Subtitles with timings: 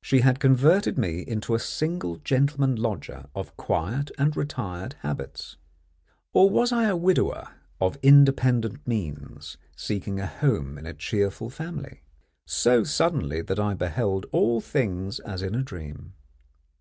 [0.00, 5.56] She had converted me into a single gentleman lodger of quiet and retired habits
[6.32, 12.02] or was I a widower of independent means seeking a home in a cheerful family?
[12.44, 16.14] so suddenly that I beheld all things as in a dream.